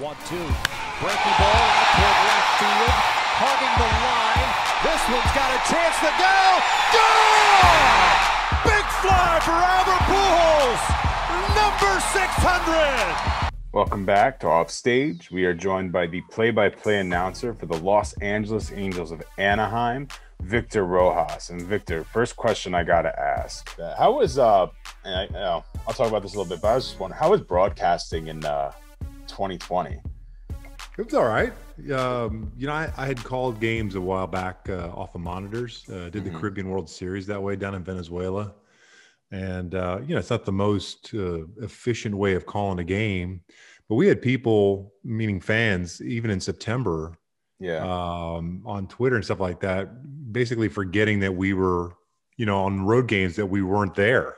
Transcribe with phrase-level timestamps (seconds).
[0.00, 0.48] one-two.
[1.04, 2.96] Breaking ball out toward left field,
[3.36, 4.48] hugging the line.
[4.80, 6.36] This one's got a chance to go.
[6.96, 8.00] Goal!
[8.64, 10.82] Big fly for Albert Pujols,
[11.52, 13.60] number 600.
[13.74, 15.30] Welcome back to Offstage.
[15.30, 20.08] We are joined by the play-by-play announcer for the Los Angeles Angels of Anaheim,
[20.40, 21.50] Victor Rojas.
[21.50, 24.68] And Victor, first question I gotta ask: How was uh?
[25.04, 26.98] And I, you know, I'll talk about this a little bit, but I was just
[26.98, 28.72] wondering, how was broadcasting in uh
[29.30, 30.00] 2020?
[30.98, 31.52] It was all right.
[31.92, 35.84] Um, you know, I, I, had called games a while back uh, off of monitors.
[35.88, 36.38] Uh, did the mm-hmm.
[36.38, 38.52] Caribbean World Series that way down in Venezuela,
[39.30, 43.40] and uh, you know, it's not the most uh, efficient way of calling a game,
[43.88, 47.18] but we had people, meaning fans, even in September,
[47.58, 51.96] yeah, um, on Twitter and stuff like that, basically forgetting that we were,
[52.36, 54.36] you know, on road games that we weren't there.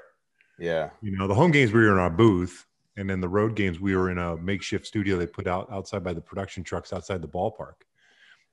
[0.61, 3.55] Yeah, you know, the home games we were in our booth and then the road
[3.57, 6.93] games we were in a makeshift studio they put out outside by the production trucks
[6.93, 7.75] outside the ballpark.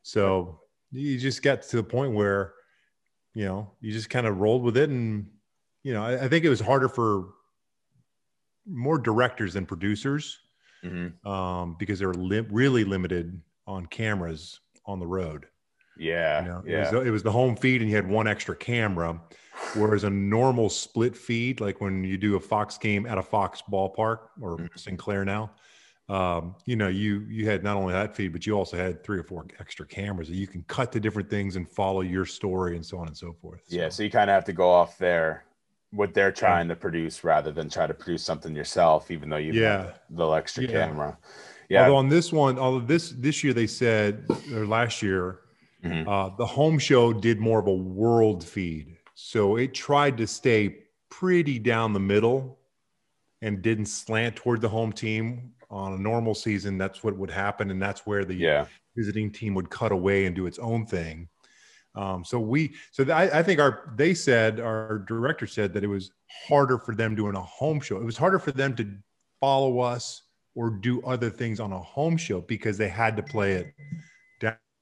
[0.03, 2.53] So you just got to the point where
[3.33, 5.27] you know you just kind of rolled with it and
[5.83, 7.29] you know i, I think it was harder for
[8.65, 10.39] more directors than producers
[10.83, 11.27] mm-hmm.
[11.29, 15.47] um, because they were li- really limited on cameras on the road.
[15.97, 18.27] Yeah you know, yeah it was, it was the home feed and you had one
[18.27, 19.19] extra camera
[19.75, 23.61] Whereas a normal split feed, like when you do a Fox game at a Fox
[23.71, 24.65] ballpark or mm-hmm.
[24.75, 25.51] Sinclair now,
[26.09, 29.19] um, you know, you you had not only that feed, but you also had three
[29.19, 32.75] or four extra cameras that you can cut to different things and follow your story
[32.75, 33.61] and so on and so forth.
[33.67, 33.75] So.
[33.75, 35.45] Yeah, so you kind of have to go off there
[35.91, 39.53] what they're trying to produce rather than try to produce something yourself, even though you
[39.53, 40.87] yeah the extra yeah.
[40.87, 41.17] camera.
[41.69, 41.83] Yeah.
[41.83, 45.41] Although on this one, although this this year they said or last year,
[45.83, 46.09] mm-hmm.
[46.09, 48.97] uh, the home show did more of a world feed.
[49.21, 50.77] So it tried to stay
[51.11, 52.57] pretty down the middle
[53.41, 56.77] and didn't slant toward the home team on a normal season.
[56.77, 57.69] That's what would happen.
[57.69, 58.65] And that's where the yeah.
[58.95, 61.27] visiting team would cut away and do its own thing.
[61.95, 65.87] Um, so we, so I, I think our, they said, our director said that it
[65.87, 66.11] was
[66.47, 67.97] harder for them doing a home show.
[67.97, 68.89] It was harder for them to
[69.41, 70.23] follow us
[70.55, 73.73] or do other things on a home show because they had to play it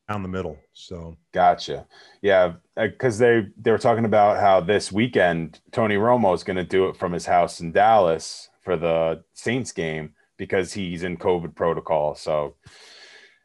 [0.08, 0.58] down the middle.
[0.74, 1.86] So gotcha.
[2.22, 6.58] Yeah, because uh, they they were talking about how this weekend Tony Romo is going
[6.58, 11.18] to do it from his house in Dallas for the Saints game because he's in
[11.18, 12.16] COVID protocol.
[12.16, 12.56] So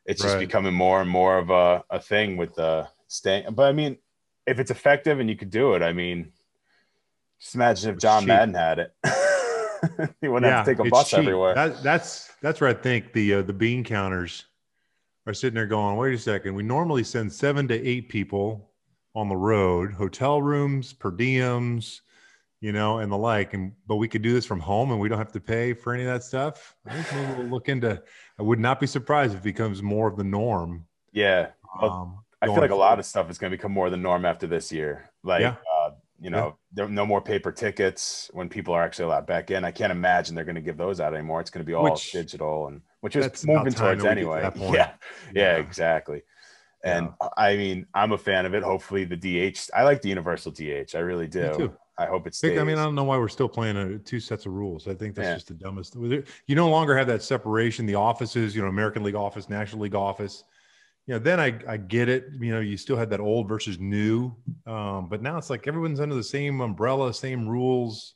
[0.06, 0.40] it's just right.
[0.40, 3.46] becoming more and more of a, a thing with the staying.
[3.52, 3.98] But I mean,
[4.46, 6.32] if it's effective and you could do it, I mean,
[7.40, 8.28] just imagine if John cheap.
[8.28, 8.94] Madden had it.
[10.20, 11.20] he wouldn't yeah, have to take a bus cheap.
[11.20, 11.54] everywhere.
[11.54, 14.44] That, that's that's where I think the uh, the bean counters
[15.26, 18.70] are sitting there going, wait a second, we normally send seven to eight people
[19.14, 22.00] on the road, hotel rooms, per diems,
[22.60, 23.54] you know, and the like.
[23.54, 25.94] And but we could do this from home and we don't have to pay for
[25.94, 26.76] any of that stuff.
[26.86, 28.02] I think maybe we'll look into
[28.38, 30.86] I would not be surprised if it becomes more of the norm.
[31.12, 31.50] Yeah.
[31.80, 34.24] Um, I feel like a lot of stuff is going to become more the norm
[34.24, 35.10] after this year.
[35.22, 35.56] Like, yeah.
[35.80, 35.90] uh,
[36.20, 36.52] you know, yeah.
[36.72, 39.64] there no more paper tickets when people are actually allowed back in.
[39.64, 41.40] I can't imagine they're going to give those out anymore.
[41.40, 44.48] It's going to be all Which, digital and which is moving towards anyway.
[44.54, 44.92] To yeah, yeah,
[45.34, 46.22] yeah, exactly.
[46.84, 47.28] And yeah.
[47.36, 48.62] I mean, I'm a fan of it.
[48.62, 49.58] Hopefully, the DH.
[49.74, 50.94] I like the universal DH.
[50.94, 51.72] I really do.
[51.98, 52.42] I hope it's.
[52.42, 54.86] I mean, I don't know why we're still playing a, two sets of rules.
[54.88, 55.34] I think that's yeah.
[55.34, 55.96] just the dumbest.
[55.96, 57.86] You no longer have that separation.
[57.86, 60.44] The offices, you know, American League office, National League office.
[61.06, 62.26] You know, then I, I get it.
[62.38, 64.32] You know, you still had that old versus new,
[64.66, 68.14] um, but now it's like everyone's under the same umbrella, same rules.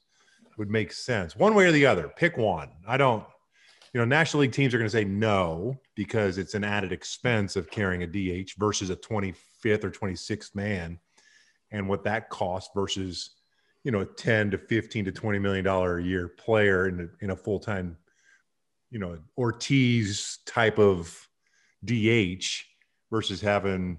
[0.59, 2.09] Would make sense one way or the other.
[2.17, 2.71] Pick one.
[2.89, 3.27] I don't
[3.97, 7.57] you know, National League teams are going to say no because it's an added expense
[7.57, 10.99] of carrying a DH versus a 25th or 26th man,
[11.71, 13.31] and what that costs versus,
[13.85, 17.25] you know, a 10 to 15 to 20 million dollar a year player in a,
[17.25, 17.97] in a full time,
[18.91, 21.27] you know, Ortiz type of
[21.83, 22.45] DH
[23.11, 23.97] versus having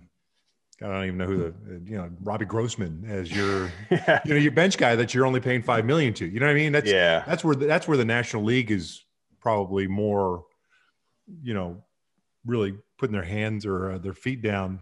[0.80, 4.22] I don't even know who the you know Robbie Grossman as your yeah.
[4.26, 6.28] you know your bench guy that you're only paying five million to.
[6.28, 6.72] You know what I mean?
[6.72, 7.24] That's yeah.
[7.26, 9.04] That's where the, that's where the National League is
[9.48, 10.44] probably more,
[11.42, 11.82] you know,
[12.46, 14.82] really putting their hands or uh, their feet down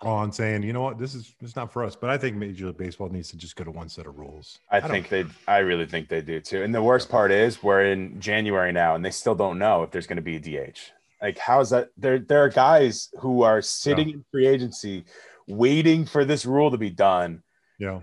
[0.00, 1.96] on saying, you know what, this is it's not for us.
[1.96, 4.60] But I think Major League Baseball needs to just go to one set of rules.
[4.70, 6.62] I, I think they, I really think they do too.
[6.62, 9.90] And the worst part is we're in January now, and they still don't know if
[9.90, 10.78] there's going to be a DH.
[11.20, 11.88] Like, how is that?
[11.96, 14.14] There, there are guys who are sitting yeah.
[14.14, 15.04] in free agency,
[15.48, 17.42] waiting for this rule to be done.
[17.80, 18.02] Yeah.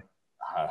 [0.54, 0.68] Uh,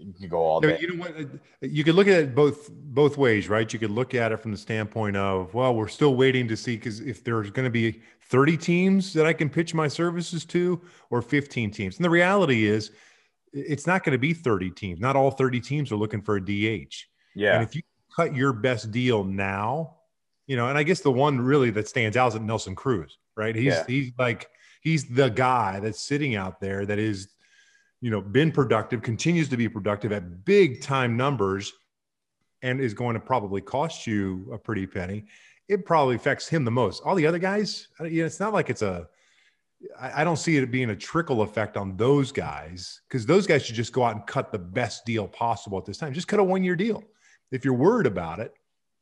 [0.00, 0.78] you can go all day.
[0.80, 1.16] You know what?
[1.16, 1.24] Uh,
[1.60, 3.70] you could look at it both both ways, right?
[3.72, 6.76] You could look at it from the standpoint of, well, we're still waiting to see
[6.76, 10.80] because if there's going to be 30 teams that I can pitch my services to,
[11.10, 12.92] or 15 teams, and the reality is,
[13.52, 15.00] it's not going to be 30 teams.
[15.00, 16.94] Not all 30 teams are looking for a DH.
[17.34, 17.54] Yeah.
[17.54, 17.82] And if you
[18.14, 19.96] cut your best deal now,
[20.46, 23.54] you know, and I guess the one really that stands out is Nelson Cruz, right?
[23.54, 23.84] He's Yeah.
[23.86, 24.48] he's like
[24.80, 27.28] he's the guy that's sitting out there that is,
[28.00, 31.72] you know, been productive, continues to be productive at big time numbers,
[32.62, 35.24] and is going to probably cost you a pretty penny.
[35.68, 37.02] It probably affects him the most.
[37.04, 39.08] All the other guys, you know, it's not like it's a,
[39.98, 43.76] I don't see it being a trickle effect on those guys because those guys should
[43.76, 46.12] just go out and cut the best deal possible at this time.
[46.12, 47.02] Just cut a one year deal.
[47.50, 48.52] If you're worried about it,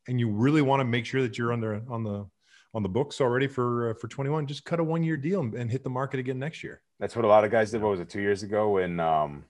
[0.09, 2.25] and you really want to make sure that you're on the on the
[2.73, 5.53] on the books already for uh, for 21 just cut a one year deal and,
[5.53, 7.81] and hit the market again next year That's what a lot of guys did.
[7.81, 8.71] What was it, two years ago?
[8.71, 9.45] When um,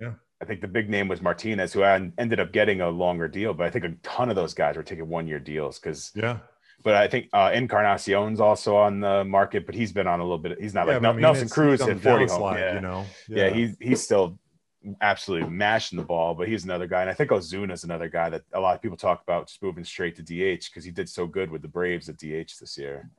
[0.00, 0.14] Yeah.
[0.40, 3.54] I think the big name was Martinez, who ended up getting a longer deal.
[3.54, 6.12] But I think a ton of those guys were taking one year deals because.
[6.14, 6.38] yeah
[6.84, 10.38] But I think uh, Encarnacion's also on the market, but he's been on a little
[10.38, 10.60] bit.
[10.60, 12.38] He's not Yeah, like but I mean, Nelson Cruz it's on hit the 40 home.
[12.38, 12.74] slide, yeah.
[12.74, 14.38] you know yeah, he's he's still
[15.00, 17.00] absolutely mashing the ball, but he's another guy.
[17.00, 19.84] And I think Ozuna's another guy that a lot of people talk about just moving
[19.84, 23.10] straight to DH because he did so good with the Braves at DH this year.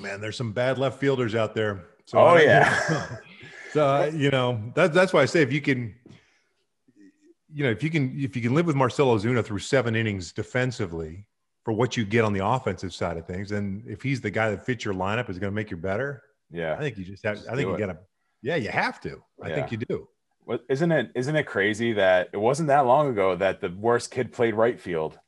[0.00, 3.16] man there's some bad left fielders out there so Oh, yeah.
[3.72, 5.94] so uh, you know that, that's why i say if you can
[7.52, 10.32] you know if you can if you can live with Marcell Ozuna through seven innings
[10.32, 11.26] defensively
[11.64, 14.50] for what you get on the offensive side of things and if he's the guy
[14.50, 17.24] that fits your lineup is going to make you better Yeah, i think you just
[17.24, 17.98] have Just i think you gotta
[18.42, 20.08] yeah you have to i think you do
[20.68, 21.10] Isn't it?
[21.14, 24.78] Isn't it crazy that it wasn't that long ago that the worst kid played right
[24.78, 25.18] field?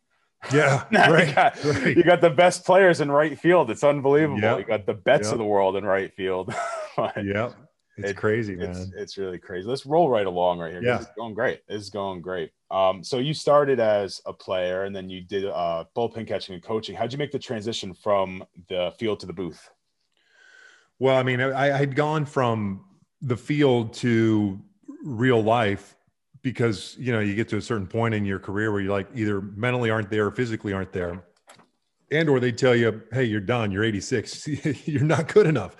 [0.52, 1.96] Yeah right, you, got, right.
[1.96, 3.70] you got the best players in right field.
[3.70, 4.40] It's unbelievable.
[4.40, 4.58] Yep.
[4.58, 5.32] You got the Betts Yep.
[5.32, 6.52] of the world in right field.
[7.22, 7.52] Yeah
[7.98, 9.66] it's It- crazy it's man it's really crazy.
[9.66, 10.82] Let's roll right along right here.
[10.82, 10.96] Yeah.
[11.00, 11.62] it's going great.
[11.68, 12.50] It's going great.
[12.70, 16.62] Um, so you started as a player, and then you did uh, bullpen catching and
[16.62, 16.94] coaching.
[16.96, 19.70] How'd you make the transition from the field to the booth?
[20.98, 22.84] Well, I mean, I, I had gone from
[23.22, 24.60] the field to
[25.04, 25.95] real life
[26.46, 29.08] because you know you get to a certain point in your career where you like
[29.16, 31.24] either mentally aren't there or physically aren't there,
[32.12, 33.72] and or they tell you, "Hey, you're done.
[33.72, 34.46] You're 86.
[34.86, 35.74] you're not good enough."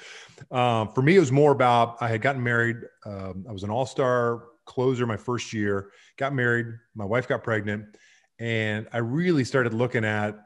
[0.51, 2.79] Um, for me, it was more about I had gotten married.
[3.05, 5.93] Um, I was an all-star closer my first year.
[6.17, 6.67] Got married.
[6.97, 7.85] My wife got pregnant,
[8.41, 10.37] and I really started looking at,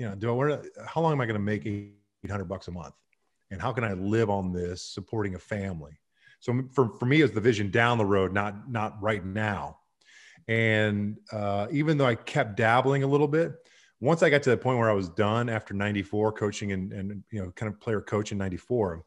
[0.00, 0.84] you know, do I want to?
[0.84, 2.94] How long am I going to make 800 bucks a month?
[3.50, 5.98] and how can I live on this supporting a family?
[6.40, 9.78] So for, for me, it was the vision down the road, not not right now.
[10.48, 13.52] And uh, even though I kept dabbling a little bit,
[14.00, 17.22] once I got to the point where I was done after '94 coaching and and
[17.30, 19.04] you know kind of player coach in '94,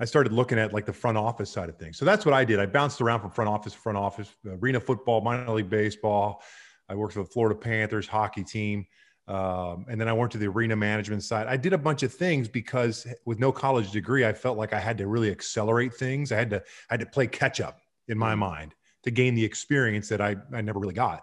[0.00, 1.98] I started looking at like the front office side of things.
[1.98, 2.58] So that's what I did.
[2.58, 6.42] I bounced around from front office to front office, arena football, minor league baseball.
[6.88, 8.86] I worked for the Florida Panthers hockey team.
[9.28, 11.46] Um, and then I went to the arena management side.
[11.46, 14.80] I did a bunch of things because with no college degree, I felt like I
[14.80, 16.32] had to really accelerate things.
[16.32, 16.56] I had to
[16.90, 17.78] I had to play catch up
[18.08, 18.74] in my mind
[19.04, 21.22] to gain the experience that I, I never really got.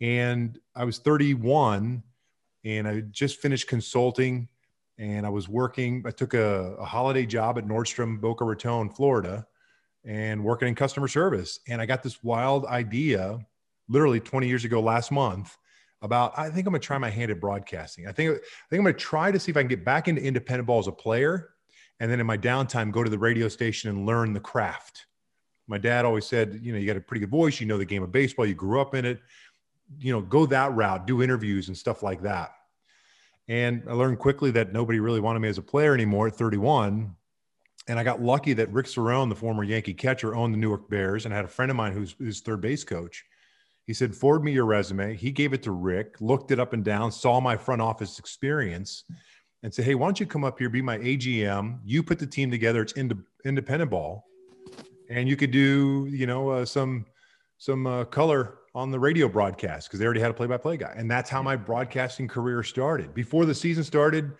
[0.00, 2.02] And I was 31
[2.64, 4.48] and I just finished consulting
[4.98, 6.02] and I was working.
[6.06, 9.46] I took a, a holiday job at Nordstrom Boca Raton, Florida,
[10.04, 11.60] and working in customer service.
[11.68, 13.38] And I got this wild idea
[13.88, 15.56] literally 20 years ago last month
[16.02, 18.06] about I think I'm gonna try my hand at broadcasting.
[18.06, 18.40] I think I
[18.70, 20.86] think I'm gonna try to see if I can get back into independent ball as
[20.86, 21.50] a player,
[22.00, 25.06] and then in my downtime go to the radio station and learn the craft.
[25.66, 27.84] My dad always said, you know, you got a pretty good voice, you know the
[27.84, 29.20] game of baseball, you grew up in it,
[29.98, 32.52] you know, go that route, do interviews and stuff like that.
[33.48, 37.14] And I learned quickly that nobody really wanted me as a player anymore at 31.
[37.88, 41.24] And I got lucky that Rick Cerone, the former Yankee catcher, owned the Newark Bears,
[41.24, 43.24] and I had a friend of mine who's his third base coach.
[43.88, 45.16] He said, forward me your resume.
[45.16, 49.04] He gave it to Rick, looked it up and down, saw my front office experience,
[49.62, 51.78] and said, Hey, why don't you come up here, be my AGM?
[51.86, 52.82] You put the team together.
[52.82, 54.26] It's ind- independent ball.
[55.08, 57.06] And you could do, you know, uh, some
[57.56, 60.92] some uh, color on the radio broadcast because they already had a play-by-play guy.
[60.94, 63.14] And that's how my broadcasting career started.
[63.14, 64.32] Before the season started,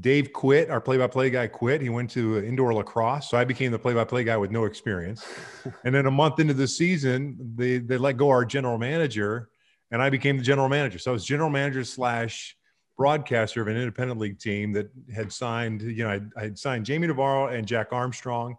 [0.00, 0.68] Dave quit.
[0.70, 1.80] Our play-by-play guy quit.
[1.80, 5.24] He went to indoor lacrosse, so I became the play-by-play guy with no experience.
[5.84, 9.48] and then a month into the season, they they let go our general manager,
[9.90, 10.98] and I became the general manager.
[10.98, 12.56] So I was general manager slash
[12.98, 15.80] broadcaster of an independent league team that had signed.
[15.82, 18.56] You know, I, I had signed Jaime Navarro and Jack Armstrong.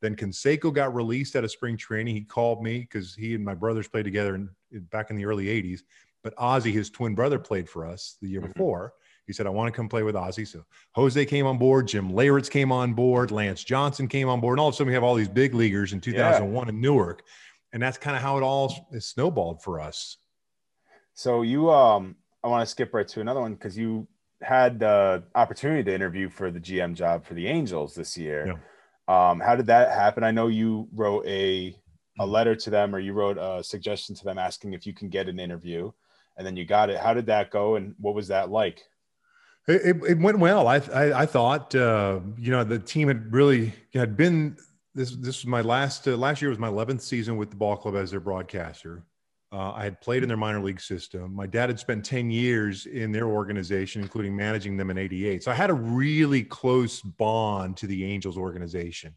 [0.00, 2.14] Then Canseco got released out of spring training.
[2.14, 4.48] He called me because he and my brothers played together in,
[4.90, 5.80] back in the early '80s.
[6.22, 8.52] But Ozzie, his twin brother, played for us the year Mhm.
[8.52, 8.92] before.
[9.28, 10.46] He said, I want to come play with Ozzie.
[10.46, 14.54] So Jose came on board, Jim Leyritz came on board, Lance Johnson came on board.
[14.54, 17.22] And all of a sudden, we have all these big leaguers in 2001 in Newark.
[17.72, 20.16] And that's kind of how it all is snowballed for us.
[21.12, 24.08] So you, um, I want to skip right to another one because you
[24.40, 28.46] had the opportunity to interview for the GM job for the Angels this year.
[29.08, 30.24] Um, how did that happen?
[30.24, 31.76] I know you wrote a
[32.20, 35.08] a letter to them, or you wrote a suggestion to them asking if you can
[35.08, 35.92] get an interview,
[36.36, 36.98] and then you got it.
[36.98, 38.82] How did that go, and what was that like?
[39.68, 40.66] It, it went well.
[40.66, 44.56] I, I, I thought, uh, you know, the team had really had been,
[44.94, 47.76] this, this was my last, uh, last year was my 11th season with the ball
[47.76, 49.04] club as their broadcaster.
[49.52, 51.34] Uh, I had played in their minor league system.
[51.34, 55.42] My dad had spent 10 years in their organization, including managing them in 88.
[55.42, 59.14] So I had a really close bond to the Angels organization.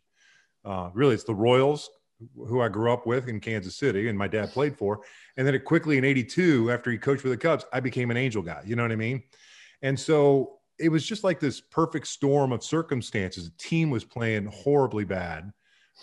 [0.63, 1.89] Uh, really, it's the Royals,
[2.35, 5.01] who I grew up with in Kansas City and my dad played for.
[5.37, 8.17] And then it quickly in 82, after he coached for the Cubs, I became an
[8.17, 8.61] Angel guy.
[8.65, 9.23] You know what I mean?
[9.81, 13.45] And so it was just like this perfect storm of circumstances.
[13.45, 15.51] The team was playing horribly bad.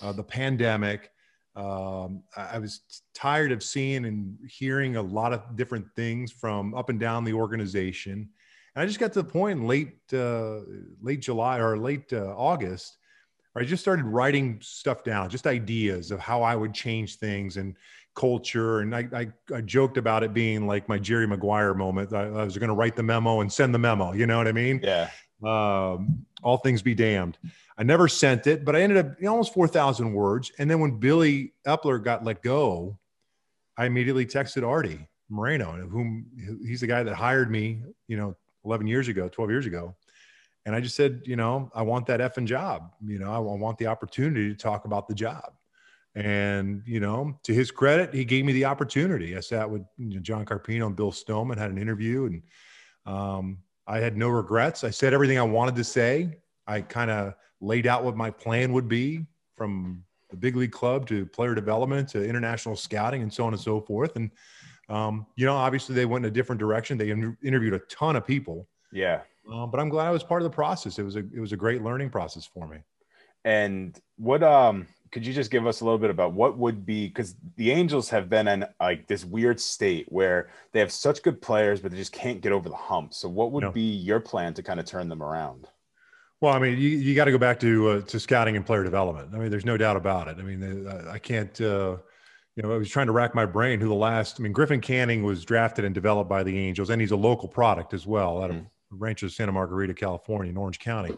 [0.00, 1.11] Uh, the pandemic,
[1.56, 2.82] um, I was
[3.14, 7.32] tired of seeing and hearing a lot of different things from up and down the
[7.32, 8.28] organization.
[8.75, 10.61] And I just got to the point in late, uh,
[11.02, 12.99] late July or late uh, August
[13.52, 17.56] where I just started writing stuff down, just ideas of how I would change things
[17.56, 17.76] and
[18.19, 18.81] culture.
[18.81, 22.13] And I, I, I joked about it being like my Jerry Maguire moment.
[22.13, 24.13] I, I was going to write the memo and send the memo.
[24.13, 24.81] You know what I mean?
[24.83, 25.09] Yeah.
[25.43, 27.39] Um, all things be damned.
[27.79, 30.51] I never sent it, but I ended up you know, almost 4,000 words.
[30.59, 32.99] And then when Billy Eppler got let go,
[33.77, 36.27] I immediately texted Artie Moreno, whom
[36.67, 38.35] he's the guy that hired me, you know,
[38.65, 39.95] 11 years ago, 12 years ago.
[40.67, 42.91] And I just said, you know, I want that effing job.
[43.07, 45.53] You know, I want the opportunity to talk about the job.
[46.19, 49.37] And, you know, to his credit, he gave me the opportunity.
[49.37, 52.43] I sat with you know, John Carpino and Bill Stoneman, had an interview, and
[53.07, 54.83] um, I had no regrets.
[54.83, 56.39] I said everything I wanted to say.
[56.67, 61.07] I kind of laid out what my plan would be from the big league club
[61.07, 64.17] to player development to international scouting and so on and so forth.
[64.17, 64.31] And,
[64.89, 66.99] um, you know, obviously they went in a different direction.
[66.99, 68.69] They in- interviewed a ton of people.
[68.93, 69.21] Yeah.
[69.51, 70.99] Um, but I'm glad I was part of the process.
[70.99, 72.79] It was a, it was a great learning process for me.
[73.45, 77.09] And what, um, could you just give us a little bit about what would be
[77.09, 81.41] because the Angels have been in like this weird state where they have such good
[81.41, 83.15] players, but they just can't get over the hump.
[83.15, 83.73] So, what would no.
[83.73, 85.67] be your plan to kind of turn them around?
[86.41, 88.85] Well, I mean, you, you got to go back to uh, to scouting and player
[88.85, 89.31] development.
[89.35, 90.37] I mean, there's no doubt about it.
[90.38, 91.61] I mean, I can't.
[91.61, 91.97] Uh,
[92.55, 94.38] you know, I was trying to rack my brain who the last.
[94.38, 97.49] I mean, Griffin Canning was drafted and developed by the Angels, and he's a local
[97.49, 98.67] product as well out of mm.
[98.91, 101.17] Rancho Santa Margarita, California, in Orange County,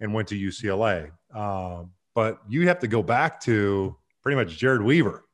[0.00, 1.10] and went to UCLA.
[1.34, 1.84] Uh,
[2.20, 5.24] but you have to go back to pretty much Jered Weaver.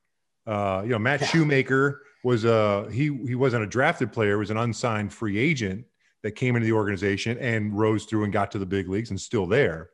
[0.46, 4.56] Uh, you know, Matt Shoemaker was a he he wasn't a drafted player; was an
[4.56, 5.84] unsigned free agent
[6.22, 9.20] that came into the organization and rose through and got to the big leagues and
[9.20, 9.90] still there.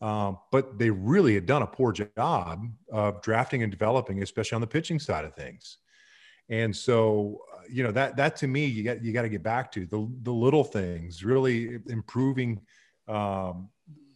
[0.00, 4.62] Um, but they really had done a poor job of drafting and developing, especially on
[4.62, 5.76] the pitching side of things.
[6.48, 9.42] And so, uh, you know, that that to me, you got you got to get
[9.42, 12.62] back to the the little things, really improving
[13.06, 13.68] um,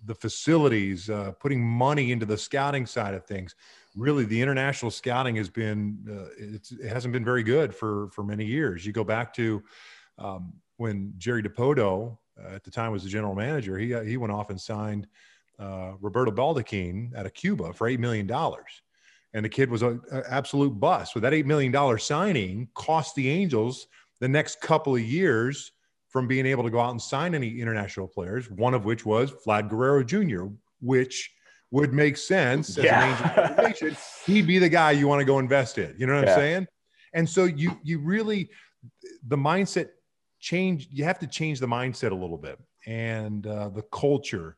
[0.06, 3.54] the facilities, uh, putting money into the scouting side of things.
[3.94, 8.44] Really, the international scouting has been uh, it hasn't been very good for for many
[8.44, 8.86] years.
[8.86, 9.62] You go back to
[10.18, 14.16] um, when Jerry Dipoto uh, at the time was the general manager, he, uh, he
[14.16, 15.06] went off and signed
[15.58, 18.30] uh, Roberto Baldoquin out of Cuba for $8 million.
[19.32, 21.14] And the kid was an absolute bust.
[21.14, 23.86] So that $8 million signing cost the Angels
[24.20, 25.72] the next couple of years
[26.16, 29.32] from being able to go out and sign any international players, one of which was
[29.46, 30.46] Vlad Guerrero Jr.,
[30.80, 31.30] which
[31.70, 33.68] would make sense as yeah.
[33.68, 33.94] an
[34.25, 35.94] He'd be the guy you want to go invest in.
[35.99, 36.32] You know what yeah.
[36.32, 36.66] I'm saying?
[37.12, 38.49] And so you you really
[39.28, 39.88] the mindset
[40.40, 44.56] change you have to change the mindset a little bit and uh, the culture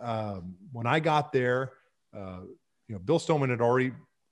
[0.00, 1.72] um, when i got there
[2.16, 2.40] uh,
[2.88, 3.90] you know bill stoneman had already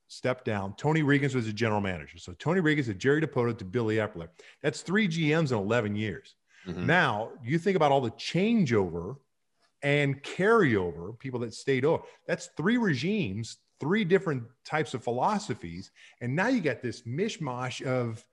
[0.08, 3.64] stepped down tony reagins was the general manager so tony reagins had jerry dipoto to
[3.64, 4.28] billy Eppler.
[4.62, 6.86] That's three gms in 11 years mm-hmm.
[6.86, 9.16] now you think about all the changeover
[9.82, 15.90] and carryover people that stayed over that's three regimes three different types of philosophies.
[16.20, 18.24] And now you got this mishmash of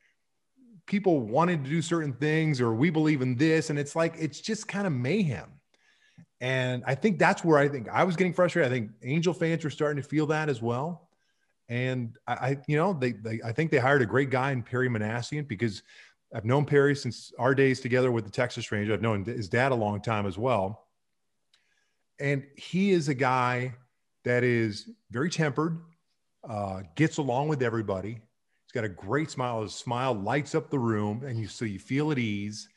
[0.85, 3.71] people wanting to do certain things or we believe in this.
[3.71, 5.49] And it's like it's just kind of mayhem.
[6.39, 8.71] And i think that's where i think i was getting frustrated.
[8.71, 11.09] I think angel fans were starting to feel that as well.
[11.67, 14.61] And i, I you know they, they i think they hired a great guy in
[14.61, 15.81] perry minasian because
[16.33, 18.93] i've known perry since our days together with the texas Ranger.
[18.93, 20.87] i've known his dad a long time as well
[22.19, 23.73] and he is a guy
[24.25, 25.79] that is very tempered
[26.47, 28.21] uh, gets along with everybody
[28.69, 29.63] He's got a great smile.
[29.63, 32.69] His smile lights up the room, and you so you feel at ease.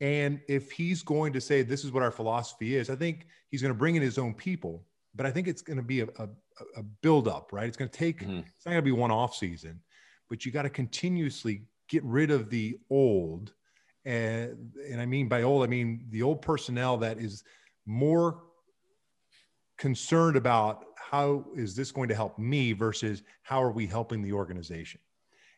[0.00, 3.62] And if he's going to say this is what our philosophy is, I think he's
[3.62, 4.84] going to bring in his own people.
[5.14, 6.28] But I think it's going to be a, a,
[6.78, 7.68] a build up, right?
[7.68, 8.22] It's going to take.
[8.22, 8.38] Mm-hmm.
[8.38, 9.80] It's not going to be one off season,
[10.28, 13.52] but you got to continuously get rid of the old,
[14.04, 17.44] and and I mean by old, I mean the old personnel that is
[17.86, 18.42] more
[19.78, 24.32] concerned about how is this going to help me versus how are we helping the
[24.32, 25.00] organization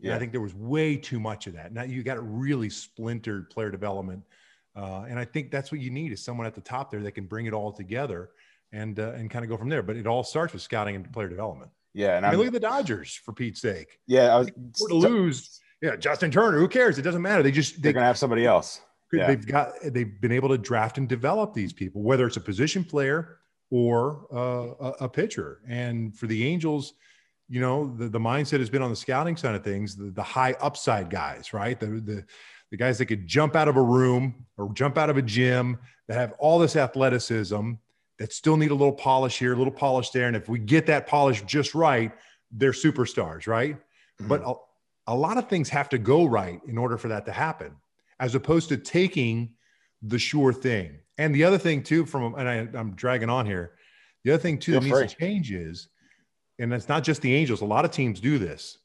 [0.01, 0.15] yeah.
[0.15, 1.73] I think there was way too much of that.
[1.73, 4.23] Now you got a really splintered player development
[4.79, 7.13] Uh, and I think that's what you need is someone at the top there that
[7.13, 8.31] can bring it all together
[8.71, 9.83] and uh, and kind of go from there.
[9.83, 11.71] But it all starts with scouting and player development.
[11.95, 13.99] Yeah, and I mean, look at the Dodgers for Pete's sake.
[14.07, 14.51] Yeah, I was,
[14.89, 15.61] to lose.
[15.81, 16.59] Yeah, Justin Turner.
[16.59, 16.99] Who cares?
[16.99, 17.43] It doesn't matter.
[17.43, 18.81] They just they, are gonna have somebody else.
[19.13, 19.29] Yeah.
[19.29, 22.85] They've got they've been able to draft and develop these people, whether it's a position
[22.85, 23.39] player
[23.71, 25.61] or uh, a, a, pitcher.
[25.69, 26.95] And for the Angels,
[27.51, 30.23] you know, the, the mindset has been on the scouting side of things, the, the
[30.23, 31.79] high upside guys, right?
[31.79, 32.25] The, the
[32.71, 35.79] the guys that could jump out of a room or jump out of a gym
[36.07, 37.73] that have all this athleticism
[38.19, 40.27] that still need a little polish here, a little polish there.
[40.27, 42.13] And if we get that polish just right,
[42.51, 43.77] they're superstars, right?
[43.77, 44.29] Mm-hmm.
[44.29, 44.43] But
[45.09, 47.73] a, lot of things have to go right in order for that to happen,
[48.21, 49.51] as opposed to taking
[50.03, 50.99] the sure thing.
[51.17, 53.73] And the other thing too, from and I, am dragging on here,
[54.25, 55.01] the other thing too Feel that free.
[55.01, 55.89] needs to change is,
[56.59, 57.61] and it's not just the Angels.
[57.63, 58.79] A lot of teams do this,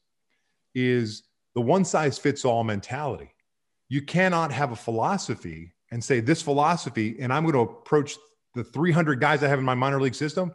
[0.74, 3.30] is the one size fits all mentality.
[3.88, 8.16] You cannot have a philosophy and say this philosophy, and I'm going to approach
[8.54, 10.52] the 300 guys I have in my minor league system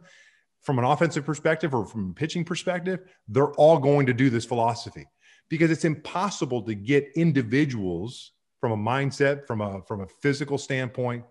[0.62, 4.46] from an offensive perspective or from a pitching perspective, they're all going to do this
[4.46, 5.06] philosophy
[5.50, 11.24] because it's impossible to get individuals from a mindset, from a from a physical standpoint,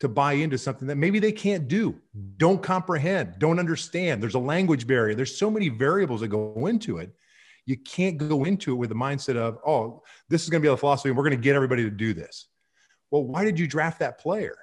[0.00, 1.98] to buy into something that maybe they can't do,
[2.36, 4.22] don't comprehend, don't understand.
[4.22, 5.14] There's a language barrier.
[5.14, 7.14] There's so many variables that go into it.
[7.64, 10.72] You can't go into it with the mindset of, oh, this is going to be
[10.72, 12.46] a philosophy and we're going to get everybody to do this.
[13.10, 14.56] Well, why did you draft that player?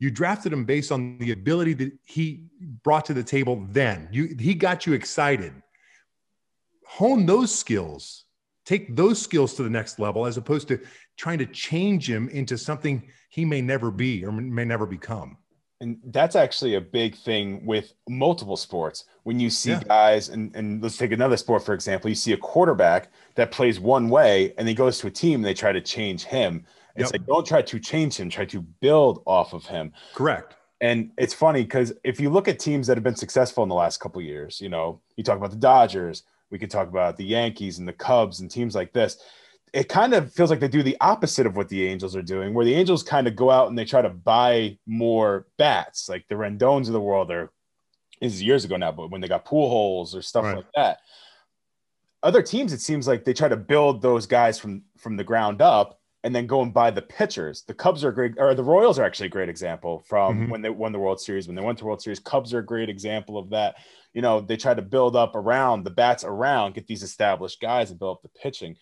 [0.00, 2.46] You drafted him based on the ability that he
[2.82, 4.08] brought to the table then.
[4.10, 5.52] You, he got you excited.
[6.86, 8.24] Hone those skills,
[8.72, 10.80] take those skills to the next level as opposed to
[11.16, 15.36] trying to change him into something he may never be or may never become.
[15.80, 19.04] And that's actually a big thing with multiple sports.
[19.24, 19.82] When you see yeah.
[19.82, 23.80] guys, and, and let's take another sport, for example, you see a quarterback that plays
[23.80, 26.64] one way and he goes to a team and they try to change him
[26.96, 27.20] it's yep.
[27.20, 29.92] like don't try to change him, try to build off of him.
[30.14, 30.54] Correct.
[30.80, 33.74] And it's funny because if you look at teams that have been successful in the
[33.74, 37.24] last couple years, you know, you talk about the Dodgers, we could talk about the
[37.24, 39.16] Yankees and the Cubs and teams like this.
[39.72, 42.52] It kind of feels like they do the opposite of what the Angels are doing,
[42.52, 46.28] where the Angels kind of go out and they try to buy more bats, like
[46.28, 47.30] the Rendons of the world.
[47.30, 47.50] Or
[48.20, 50.56] this is years ago now, but when they got Pujols or stuff right.
[50.56, 50.98] like that.
[52.22, 55.62] Other teams, it seems like they try to build those guys from from the ground
[55.62, 57.62] up and then go and buy the pitchers.
[57.62, 60.50] The Cubs are great, or the Royals are actually a great example from mm-hmm.
[60.50, 61.46] when they won the World Series.
[61.46, 63.76] When they went to World Series, Cubs are a great example of that.
[64.14, 67.90] You know, they try to build up around the bats around, get these established guys
[67.90, 68.76] and build up the pitching.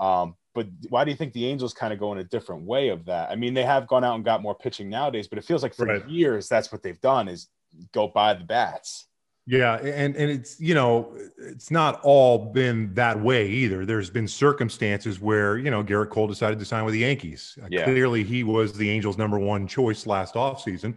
[0.00, 2.88] Um, but why do you think the Angels kind of go in a different way
[2.88, 3.30] of that?
[3.30, 5.74] I mean, they have gone out and got more pitching nowadays, but it feels like
[5.74, 6.06] for right.
[6.08, 7.48] years that's what they've done is
[7.92, 9.06] go buy the bats.
[9.44, 13.84] Yeah, and and it's you know it's not all been that way either.
[13.84, 17.58] There's been circumstances where you know Gerrit Cole decided to sign with the Yankees.
[17.60, 17.84] Uh, yeah.
[17.84, 20.94] Clearly, he was the Angels' number one choice last offseason.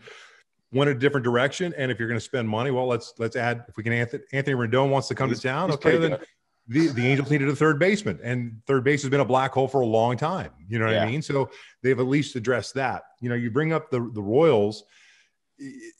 [0.72, 3.66] Went a different direction, and if you're going to spend money, well, let's let's add.
[3.68, 5.72] If we can, Anthony, Anthony Rendon wants to come he's, to town.
[5.72, 6.20] Okay, then
[6.68, 9.68] the, the Angels needed a third baseman, and third base has been a black hole
[9.68, 10.52] for a long time.
[10.68, 11.04] You know what yeah.
[11.04, 11.24] I mean?
[11.24, 11.50] So
[11.82, 13.04] they've at least addressed that.
[13.22, 14.84] You know, you bring up the the Royals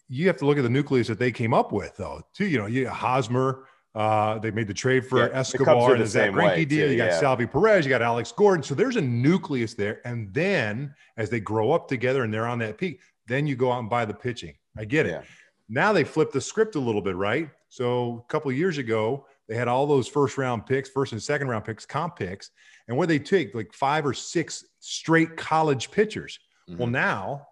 [0.08, 2.22] you have to look at the nucleus that they came up with, though.
[2.34, 3.66] Too, you know, you Hosmer.
[3.94, 6.92] Uh, they made the trade for yeah, Escobar and the Zack Greinke deal.
[6.92, 7.20] You got yeah.
[7.20, 8.62] Salvy Perez, you got Alex Gordon.
[8.62, 10.02] So there's a nucleus there.
[10.06, 13.72] And then as they grow up together and they're on that peak, then you go
[13.72, 14.56] out and buy the pitching.
[14.78, 15.12] I get it.
[15.12, 15.22] Yeah.
[15.70, 17.50] Now they flipped the script a little bit, right?
[17.70, 21.48] So a couple years ago, they had all those first round picks, first and second
[21.48, 22.52] round picks, comp picks,
[22.90, 26.40] and what they take like five or six straight college pitchers.
[26.70, 26.80] Mm-hmm.
[26.80, 27.48] Well, now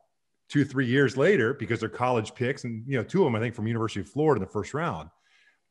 [0.50, 3.40] two, three years later, because they're college picks, and you know, two of them I
[3.40, 5.10] think from University of Florida in the first round.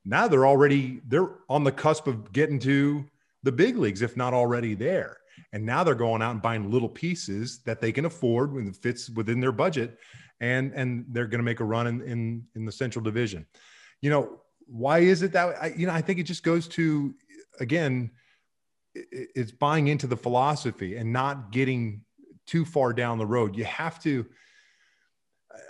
[0.05, 3.05] Now they're already they're on the cusp of getting to
[3.43, 5.19] the big leagues, if not already there.
[5.53, 8.77] And now they're going out and buying little pieces that they can afford when it
[8.77, 9.99] fits within their budget,
[10.41, 13.47] and and they're going to make a run in, in in the Central Division.
[14.01, 17.15] You know, why is it that I, you know I think it just goes to
[17.61, 18.11] again,
[18.95, 22.03] it's buying into the philosophy and not getting
[22.47, 23.57] too far down the road.
[23.57, 24.27] You have to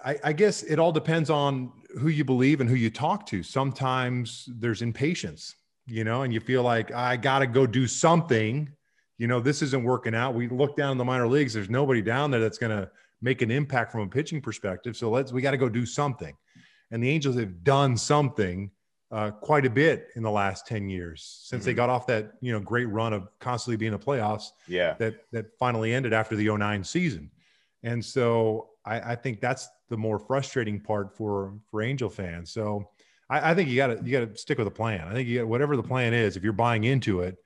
[0.05, 3.43] I, I, guess it all depends on who you believe and who you talk to.
[3.43, 8.71] Sometimes there's impatience, you know, and you feel like I got to go do something.
[9.19, 10.35] You know, this isn't working out.
[10.35, 11.55] We look down in the minor leagues.
[11.55, 14.97] There's nobody down there that's going to make an impact from a pitching perspective.
[14.97, 16.37] So let's we got to go do something.
[16.91, 18.71] And the Angels have done something
[19.13, 21.71] uh, quite a bit in the last 10 years since mm-hmm.
[21.71, 24.49] they got off that you know great run of constantly being in the playoffs.
[24.67, 27.31] Yeah, that that finally ended after the 09 season.
[27.85, 32.53] And so I, I think that's the more frustrating part for for Angel fans.
[32.53, 32.89] So
[33.31, 35.07] I, I think you got to you got to stick with the plan.
[35.07, 36.37] I think you got whatever the plan is.
[36.37, 37.37] If you're buying into it,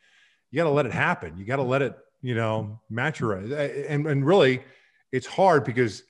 [0.50, 1.36] you got to let it happen.
[1.36, 3.34] You got to let it you know mature.
[3.34, 4.62] And and really,
[5.12, 6.02] it's hard because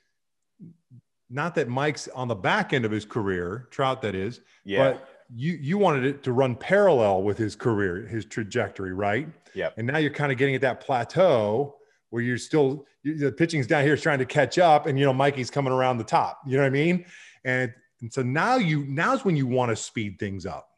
[1.29, 4.93] not that Mike's on the back end of his career, Trout that is, Yeah.
[4.93, 9.29] but you you wanted it to run parallel with his career, his trajectory, right?
[9.55, 9.75] Yep.
[9.77, 11.76] And now you're kind of getting at that plateau
[12.11, 15.05] where you're still you, the pitching's down here is trying to catch up, and you
[15.05, 16.41] know Mikey's coming around the top.
[16.47, 17.05] You know what I mean?
[17.45, 20.69] And and so now you now's when you want to speed things up.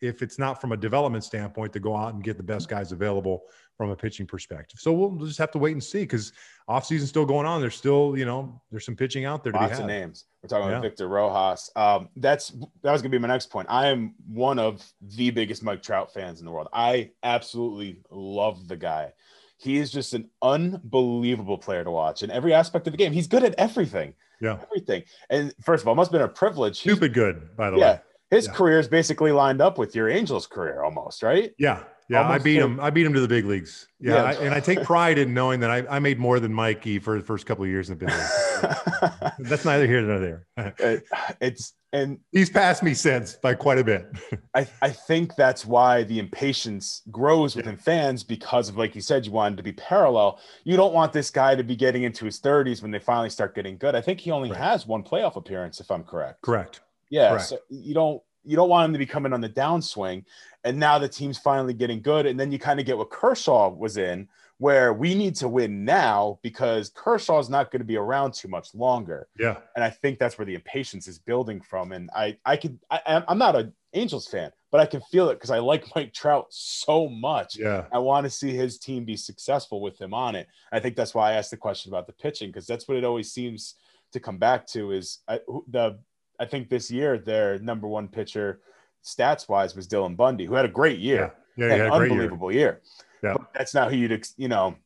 [0.00, 2.90] If it's not from a development standpoint to go out and get the best guys
[2.90, 3.42] available
[3.80, 4.78] from a pitching perspective.
[4.78, 6.34] So we'll just have to wait and see because
[6.68, 7.62] off offseason's still going on.
[7.62, 10.26] There's still, you know, there's some pitching out there to Lots of names.
[10.42, 10.72] We're talking Yeah.
[10.72, 11.70] about Victor Rojas.
[11.76, 12.48] Um, that's
[12.82, 13.68] that was gonna be my next point.
[13.70, 16.68] I am one of the biggest Mike Trout fans in the world.
[16.74, 19.12] I absolutely love the guy.
[19.60, 23.12] He is just an unbelievable player to watch in every aspect of the game.
[23.12, 24.58] He's good at everything, Yeah.
[24.62, 25.02] everything.
[25.28, 26.80] And first of all, it must have been a privilege.
[26.80, 28.00] He's- Stupid good, by the yeah, way.
[28.30, 28.52] his Yeah.
[28.52, 31.52] career is basically lined up with your Angels career almost, right?
[31.58, 31.84] Yeah.
[32.08, 32.26] Yeah.
[32.28, 32.80] I beat him.
[32.80, 33.86] I beat him to the big leagues.
[34.00, 34.14] Yeah.
[34.14, 34.22] Yeah.
[34.24, 37.18] I, and I take pride in knowing that I, I made more than Mikey for
[37.18, 39.32] the first couple of years in the big leagues.
[39.50, 40.46] That's neither here nor there.
[40.78, 41.04] It-
[41.40, 44.06] it's and He's passed me since by quite a bit.
[44.54, 49.26] I, I think that's why the impatience grows within fans because of like you said
[49.26, 52.40] you wanted to be parallel you don't want this guy to be getting into his
[52.40, 54.58] 30s when they finally start getting good i think he only Right.
[54.58, 56.80] has one playoff appearance if i'm correct Correct.
[57.10, 57.44] yeah correct.
[57.46, 60.24] so you don't you don't want him to be coming on the downswing
[60.64, 63.68] and now the team's finally getting good and then you kind of get what kershaw
[63.68, 64.26] was in
[64.60, 68.74] where we need to win now because kershaw's not going to be around too much
[68.74, 69.56] longer Yeah.
[69.74, 71.92] and I think that's where the impatience is building from.
[71.92, 75.34] And I, I could, I, I'm- not an Angels fan, but I can feel it
[75.36, 77.56] because I like Mike Trout so much.
[77.58, 77.86] Yeah.
[77.90, 80.46] I want to see his team be successful with him on it.
[80.70, 83.04] I think that's why I asked the question about the pitching because that's what it
[83.04, 83.74] always seems
[84.12, 85.98] to come back to is I, the.
[86.38, 88.60] I think this year their number one pitcher,
[89.04, 91.66] stats wise, was Dylan Bundy, who had a great year, Yeah.
[91.66, 91.76] Yeah.
[91.76, 91.88] Yeah.
[91.88, 92.10] Great year.
[92.12, 92.80] unbelievable year.
[93.22, 93.34] Yeah.
[93.34, 94.76] But that's not who you'd, ex- you know,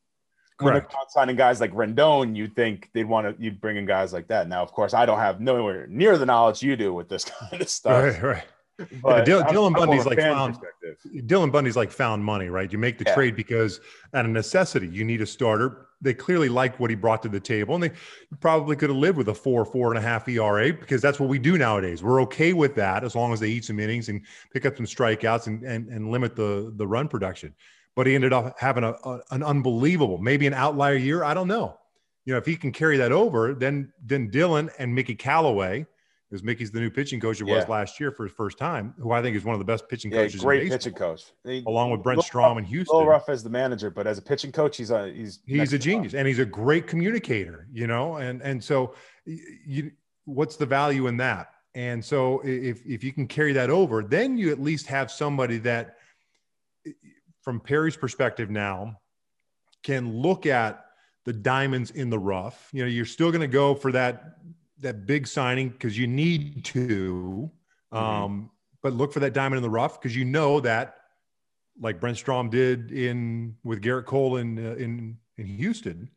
[0.61, 4.13] when they're signing guys like Rendon, you'd think they'd want to you'd bring in guys
[4.13, 4.49] like that.
[4.49, 7.61] Now, of course, I don't have nowhere near the knowledge you do with this kind
[7.61, 8.23] of stuff.
[8.23, 8.23] Right.
[8.23, 8.45] Right.
[9.03, 10.59] But Dylan- I'm- Dylan I'm Bundy's a like found-
[11.27, 12.71] Dylan Bundy's like found money, right?
[12.73, 13.15] You make the Yeah.
[13.15, 13.81] trade because
[14.15, 15.87] out of necessity, you need a starter.
[16.01, 17.93] They clearly liked what he brought to the table, and they
[18.41, 21.29] probably could have lived with a four, four and a half ERA because that's what
[21.29, 22.03] we do nowadays.
[22.03, 24.21] We're okay with that as long as they eat some innings and
[24.53, 27.55] pick up some strikeouts and and, and limit the the run production.
[27.97, 31.23] But he ended up having a, a an unbelievable, maybe an outlier year.
[31.23, 31.79] I don't know.
[32.25, 35.87] You know, if he can carry that over, then then Dylan and Mickey Callaway,
[36.29, 39.13] because Mickey's the new pitching coach it was last year for his first time, who
[39.13, 40.41] I think is one of the best pitching Yeah, coaches.
[40.41, 41.23] great pitching coach.
[41.45, 42.97] He- along with Brent Strom in Houston.
[42.97, 45.79] little rough as the manager, but as a pitching coach, he's a he's He's a
[45.79, 47.69] genius, and he's a great communicator.
[47.73, 49.93] You know, and and so you,
[50.25, 51.51] what's the value in that?
[51.77, 55.59] And so if if you can carry that over, then you at least have somebody
[55.59, 55.99] that,
[57.45, 58.99] from Perry's perspective now,
[59.83, 60.85] can look at
[61.25, 62.71] the diamonds in the rough.
[62.73, 64.37] You know, you're still going to go for that
[64.81, 67.51] that big signing because you need to,
[67.93, 67.97] Mhm.
[67.97, 68.51] um,
[68.83, 70.97] but look for that diamond in the rough because you know that,
[71.81, 76.11] like Brent Strom did in with Gerrit Cole in uh, in in Houston.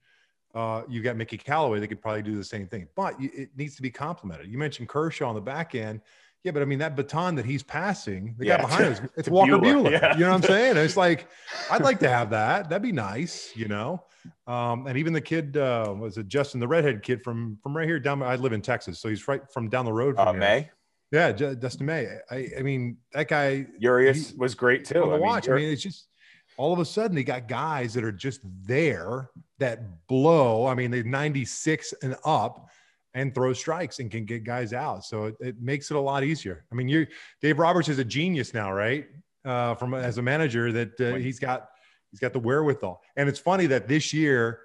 [0.55, 3.75] Uh, you got Mickey Callaway They could probably do the same thing, but it needs
[3.75, 4.47] to be complemented.
[4.47, 6.01] You mentioned Kershaw on the back end.
[6.43, 9.10] Yeah, but I mean that baton that he's passing, the Yeah, guy behind to- us,
[9.17, 9.91] it's Walker Buehler, Bueller.
[9.91, 10.13] yeah.
[10.13, 10.78] You know what I'm saying?
[10.78, 11.28] It's like
[11.69, 12.69] I'd like to have that.
[12.69, 14.04] That'd be nice, you know.
[14.45, 17.88] Um, and even the kid uh, was it Justin, the redhead kid from from right
[17.88, 18.21] here down.
[18.23, 20.39] I live in Texas, so he's right from down the road from Uh, here.
[20.39, 20.69] May
[21.12, 22.08] Yeah, Ju- Dustin May.
[22.32, 25.04] I, I mean that guy Urias He- was great too.
[25.04, 25.50] I mean, watch.
[25.50, 26.08] I mean, it's just
[26.56, 30.65] all of a sudden they got guys that are just there that blow.
[30.65, 32.69] I mean, they're 96 and up
[33.17, 35.03] and throw strikes and can get guys out.
[35.03, 36.65] So it, it makes it a lot easier.
[36.71, 37.08] I mean, you
[37.41, 39.08] Dave Roberts is a genius now, right?
[39.43, 41.69] Uh, from as a manager that uh, he's got
[42.12, 43.01] he's got the wherewithal.
[43.15, 44.60] And it's funny that this year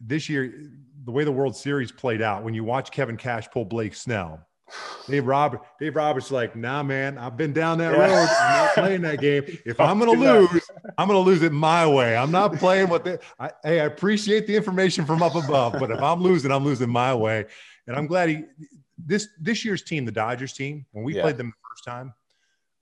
[0.00, 0.70] this year
[1.04, 4.46] the way the World Series played out when you watch Kevin Cash pull Blake Snell
[5.08, 8.06] Dave Robert, Dave Roberts, is like, nah, man, I've been down that Yeah.
[8.06, 8.28] road.
[8.38, 9.44] I'm not playing that game.
[9.66, 12.16] If I'm gonna lose, I'm gonna lose it my way.
[12.16, 13.20] I'm not playing what the.
[13.38, 16.90] I, hey, I appreciate the information from up above, but if I'm losing, I'm losing
[16.90, 17.46] my way.
[17.86, 18.44] And I'm glad he.
[18.98, 21.22] This this year's team, the Dodgers team, when we Yeah.
[21.22, 22.14] played them the first time,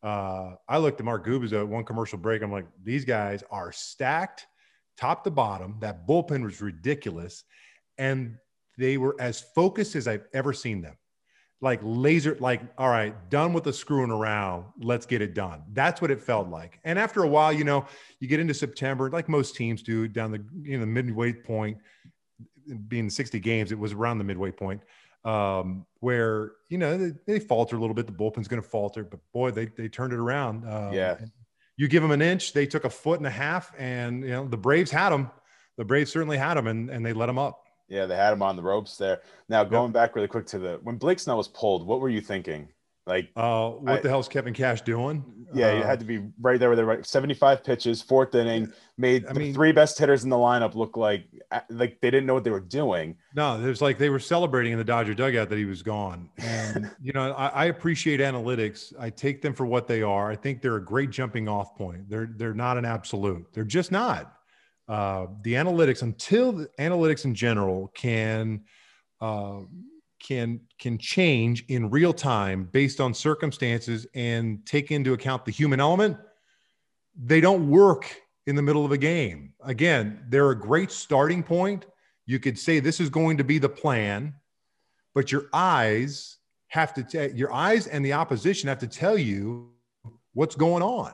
[0.03, 2.42] uh, I looked at Mark Gubas at one commercial break.
[2.42, 4.46] I'm like, these guys are stacked,
[4.96, 5.77] top to bottom.
[5.81, 7.44] That bullpen was ridiculous,
[7.96, 8.37] and
[8.77, 10.96] they were as focused as I've ever seen them
[11.61, 14.64] like laser like all right done with the screwing around.
[14.81, 15.62] Let's get it done.
[15.73, 16.79] That's what it felt like.
[16.85, 17.85] And after a while you know
[18.21, 21.79] you get into september like most teams do down the you know midway point
[22.87, 24.83] being 60 games it was around the midway point
[25.25, 28.07] um where you know they, they falter a little bit.
[28.07, 31.16] The bullpen's going to falter but boy they they turned it around um, Yeah.
[31.77, 34.47] you give them an inch they took a foot and a half and you know
[34.47, 35.31] the braves had them
[35.77, 38.42] the braves certainly had them and, and they let them up Yeah, they had him
[38.42, 39.22] on the ropes there.
[39.48, 39.94] Now going yep.
[39.94, 42.68] back really quick to the when Blake Snell was pulled, what were you thinking?
[43.09, 45.24] Like, uh, what I, the hell's Kevin Cash doing?
[45.55, 49.24] Yeah, uh, had to be right there with the right 75 pitches, fourth inning, made
[49.24, 51.24] I the mean, three best hitters in the lineup look like
[51.70, 53.16] like they didn't know what they were doing.
[53.35, 56.29] No, there's like they were celebrating in the Dodger dugout that he was gone.
[56.37, 58.92] And you know, I, I, appreciate analytics.
[59.01, 60.31] I take them for what they are.
[60.31, 62.11] I think they're a great jumping off point.
[62.11, 63.46] They're they're not an absolute.
[63.55, 64.38] They're just not.
[64.88, 68.62] Uh, the analytics until the analytics in general can.
[69.20, 69.61] Uh,
[70.20, 75.81] can can change in real time based on circumstances and take into account the human
[75.81, 76.16] element
[77.16, 81.87] they don't work in the middle of a game again they're a great starting point
[82.27, 84.35] you could say this is going to be the plan
[85.14, 89.70] but your eyes have to t- your eyes and the opposition have to tell you
[90.35, 91.12] what's going on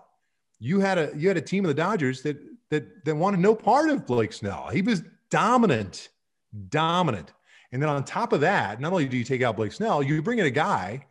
[0.59, 2.37] you had a you had a team of the dodgers that
[2.71, 6.09] that that wanted no part of blake snell he was dominant
[6.69, 7.33] dominant
[7.75, 10.23] and then on top of that, not only do you take out Blake Snell, you
[10.23, 11.05] bring in a guy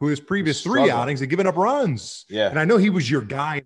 [0.00, 2.26] who his previous three outings had given up runs.
[2.28, 2.50] Yeah.
[2.50, 3.62] And I know he was your guy,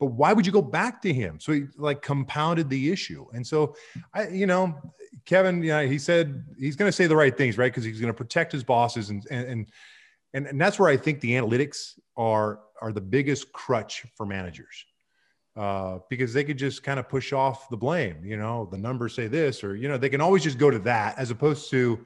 [0.00, 1.38] but why would you go back to him?
[1.38, 3.26] So he like compounded the issue.
[3.32, 3.76] And so
[4.12, 4.74] I, you know,
[5.24, 7.70] Kevin, you know, he said he's going to say the right things, right?
[7.70, 9.68] Because he's going to protect his bosses and and
[10.32, 14.84] and and that's where I think the analytics are are the biggest crutch for managers
[15.56, 18.24] uh, because they could just kind of push off the blame.
[18.24, 20.78] You know, the numbers say this, or you know, they can always just go to
[20.80, 22.04] that as opposed to,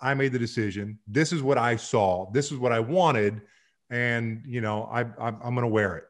[0.00, 0.98] I made the decision.
[1.06, 2.30] This is what I saw.
[2.32, 3.42] This is what I wanted,
[3.90, 6.04] and you know, I, am going to wear it.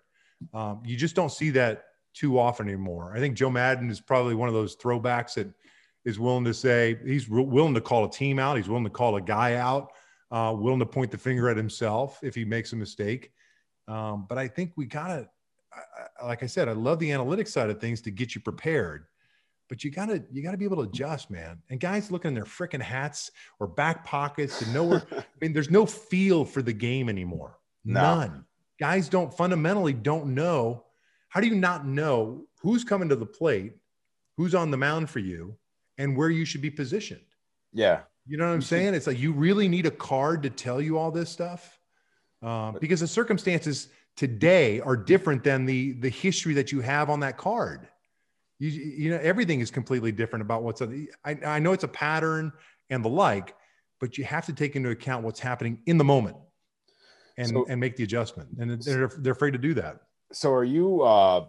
[0.55, 3.13] Um, you just don't see that too often anymore.
[3.15, 5.49] I think Joe Maddon is probably one of those throwbacks that
[6.05, 8.57] is willing to say he's willing to call a team out.
[8.57, 9.93] He's willing to call a guy out.
[10.31, 13.33] Uh, willing to point the finger at himself if he makes a mistake.
[13.89, 15.29] Um, but I think we gotta
[15.73, 19.07] I, like I said, I love the analytics side of things to get you prepared,
[19.69, 21.63] but you gotta you gotta be able to adjust, man.
[21.71, 25.03] And guys look in their freaking hats or back pockets and nowhere.
[25.13, 27.59] I mean, there's no feel for the game anymore.
[27.85, 28.03] No.
[28.03, 28.45] None.
[28.79, 30.85] Guys don't fundamentally don't know.
[31.29, 33.75] How do you not know who's coming to the plate,
[34.37, 35.57] who's on the mound for you,
[35.99, 37.21] and where you should be positioned?
[37.73, 38.01] Yeah.
[38.27, 38.95] You know what I'm saying?
[38.95, 41.79] It's like you really need a card to tell you all this stuff
[42.43, 43.89] uh, because the circumstances
[44.21, 47.89] today are different than the the history that you have on that card.
[48.59, 51.09] You, you know everything is completely different about what's on.
[51.25, 52.53] I, I know it's a pattern
[52.91, 53.57] and the like,
[53.99, 56.37] but you have to take into account what's happening in the moment
[57.39, 58.51] and so, and make the adjustment.
[58.59, 60.03] And they're they're afraid to do that.
[60.33, 61.01] So are you?
[61.01, 61.47] Uh,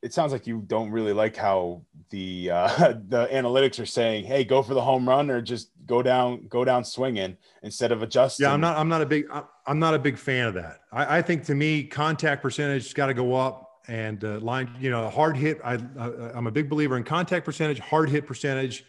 [0.00, 2.68] it sounds like you don't really like how the uh,
[3.08, 6.64] the analytics are saying, "Hey, go for the home run," or just go down go
[6.64, 8.44] down swinging instead of adjusting.
[8.44, 8.78] Yeah, I'm not.
[8.78, 9.24] I'm not a big.
[9.32, 10.80] I'm not a big fan of that.
[10.92, 14.70] I, I think to me, contact percentage has got to go up, and uh, line.
[14.80, 15.60] You know, hard hit.
[15.64, 18.84] I, I am a big believer in contact percentage, hard hit percentage,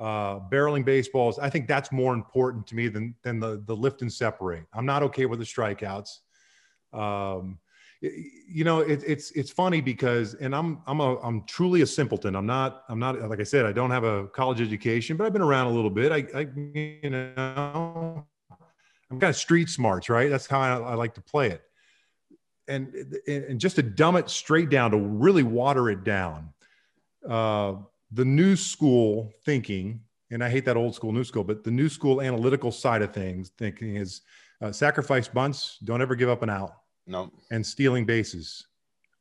[0.00, 1.38] uh, barreling baseballs.
[1.38, 4.64] I think that's more important to me than than the the lift and separate.
[4.72, 6.18] I'm not okay with the strikeouts.
[6.92, 7.58] Um,
[8.00, 12.36] you know it, it's it's funny because and i'm i'm a i'm truly a simpleton
[12.36, 15.32] i'm not i'm not like i said i don't have a college education but i've
[15.32, 16.46] been around a little bit i, I
[17.02, 18.24] you know
[19.10, 21.62] i'm kind of street smarts right that's how I, I like to play it
[22.66, 22.92] and
[23.26, 26.50] and just to dumb it straight down to really water it down
[27.28, 27.74] uh,
[28.12, 31.88] the new school thinking and i hate that old school new school but the new
[31.88, 34.22] school analytical side of things thinking is
[34.60, 36.72] uh, sacrifice bunts don't ever give up an out
[37.08, 37.32] no.
[37.50, 38.66] And stealing bases.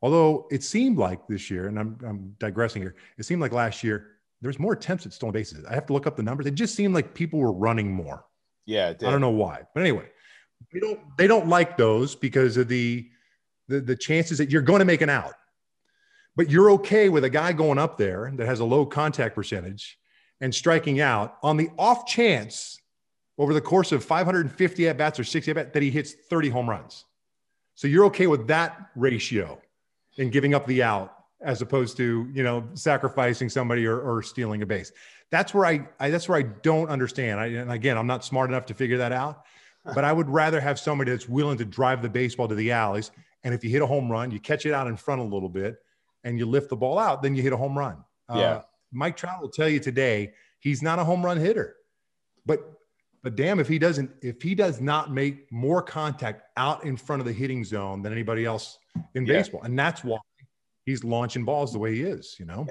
[0.01, 3.83] Although it seemed like this year, and I'm, I'm digressing here, it seemed like last
[3.83, 4.09] year
[4.41, 5.65] there's more attempts at stolen bases.
[5.65, 6.45] I have to look up the numbers.
[6.45, 8.25] It just seemed like people were running more.
[8.67, 10.07] Yeah, I don't know why, but anyway,
[10.71, 13.09] they don't they don't like those because of the,
[13.67, 15.33] the the chances that you're going to make an out.
[16.35, 19.97] But you're okay with a guy going up there that has a low contact percentage
[20.41, 22.79] and striking out on the off chance
[23.39, 26.49] over the course of 550 at bats or 60 at bats that he hits 30
[26.49, 27.05] home runs.
[27.75, 29.59] So you're okay with that ratio
[30.17, 34.61] and giving up the out as opposed to, you know, sacrificing somebody or, or stealing
[34.61, 34.91] a base.
[35.29, 37.39] That's where I, I, that's where I don't understand.
[37.39, 39.43] I, and again, I'm not smart enough to figure that out,
[39.95, 43.11] but I would rather have somebody that's willing to drive the baseball to the alleys.
[43.43, 45.49] And if you hit a home run, you catch it out in front a little
[45.49, 45.77] bit
[46.23, 48.03] and you lift the ball out, then you hit a home run.
[48.29, 48.35] Yeah.
[48.35, 51.75] Uh, Mike Trout will tell you today, he's not a home run hitter,
[52.45, 52.73] but
[53.23, 57.19] but damn, if he doesn't, if he does not make more contact out in front
[57.19, 58.77] of the hitting zone than anybody else
[59.15, 59.33] in yeah.
[59.33, 60.17] baseball, and that's why
[60.87, 62.65] he's launching balls the way he is, you know.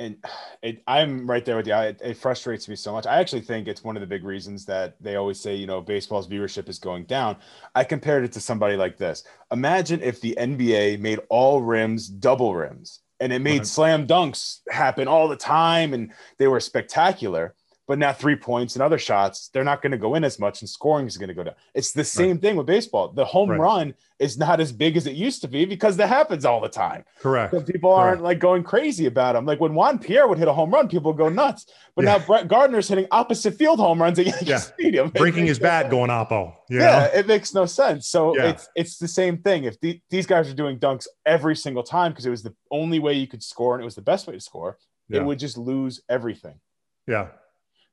[0.00, 0.16] And
[0.62, 1.74] it, I'm right there with you.
[1.74, 3.06] It, it, frustrates me so much.
[3.06, 5.80] I actually think it's one of the big reasons that they always say, you know,
[5.80, 7.36] baseball's viewership is going down.
[7.74, 9.24] I compared it to somebody like this.
[9.52, 13.66] Imagine if the NBA made all rims double rims and it made right.
[13.66, 17.54] slam dunks happen all the time, and they were spectacular.
[17.88, 20.60] But now three points and other shots, they're not going to go in as much,
[20.60, 21.54] and scoring is going to go down.
[21.74, 22.40] It's the same right.
[22.42, 23.08] thing with baseball.
[23.08, 23.58] The home right.
[23.58, 26.68] run is not as big as it used to be because that happens all the
[26.68, 27.04] time.
[27.18, 27.54] Correct.
[27.54, 28.06] So people Correct.
[28.06, 29.46] aren't like going crazy about them.
[29.46, 31.64] Like when Juan Pierre would hit a home run, people go nuts.
[31.96, 32.18] But yeah.
[32.18, 34.58] now Brett Gardner's hitting opposite field home runs at Yankee yeah.
[34.58, 35.08] Stadium.
[35.14, 35.90] Breaking his bat, sense.
[35.90, 36.54] going oppo.
[36.68, 38.06] Yeah, it makes no sense.
[38.08, 38.50] So yeah.
[38.50, 39.64] it's it's the same thing.
[39.64, 42.98] If the, these guys are doing dunks every single time because it was the only
[42.98, 44.76] way you could score and it was the best way to score,
[45.10, 46.60] it would just lose everything.
[47.06, 47.28] Yeah.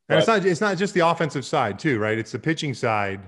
[0.09, 2.17] And it's not it's not just the offensive side too, right?
[2.17, 3.21] It's the pitching side.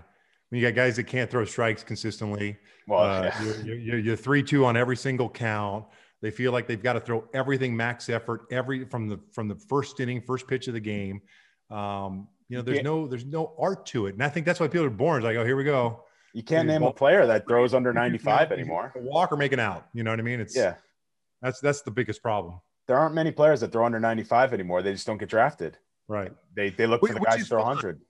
[0.49, 3.53] When you got guys that can't throw strikes consistently, well, uh, yeah.
[3.63, 5.85] you're, you're, you're three two on every single count.
[6.21, 9.55] They feel like they've got to throw everything max effort every from the from the
[9.55, 11.21] first inning, first pitch of the game.
[11.69, 14.67] Um, you know, there's no there's no art to it, and I think that's why
[14.67, 15.21] people are born.
[15.21, 16.03] It's like, oh, here we go.
[16.33, 18.93] You can't name a player that throws under 95 anymore.
[18.95, 19.87] Walk or make an out.
[19.93, 20.39] You know what I mean?
[20.39, 20.75] It's yeah.
[21.41, 22.59] That's that's the biggest problem.
[22.87, 24.81] There aren't many players that throw under 95 anymore.
[24.81, 25.77] They just don't get drafted.
[26.07, 26.31] Right.
[26.55, 28.01] They they look for the guys to throw 100.